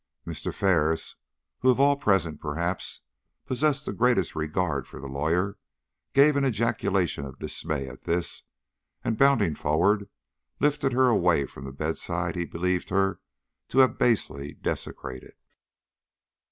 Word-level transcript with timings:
Mr. 0.25 0.51
Ferris, 0.51 1.15
who 1.59 1.69
of 1.69 1.79
all 1.79 1.95
present, 1.95 2.41
perhaps, 2.41 3.01
possessed 3.45 3.85
the 3.85 3.93
greatest 3.93 4.33
regard 4.35 4.87
for 4.87 4.99
the 4.99 5.05
lawyer, 5.07 5.59
gave 6.13 6.35
an 6.35 6.43
ejaculation 6.43 7.23
of 7.23 7.37
dismay 7.37 7.87
at 7.87 8.05
this, 8.05 8.41
and 9.03 9.15
bounding 9.15 9.53
forward, 9.53 10.09
lifted 10.59 10.91
her 10.91 11.05
away 11.07 11.45
from 11.45 11.65
the 11.65 11.71
bedside 11.71 12.35
he 12.35 12.45
believed 12.47 12.89
her 12.89 13.19
to 13.67 13.77
have 13.77 13.99
basely 13.99 14.53
desecrated. 14.53 15.35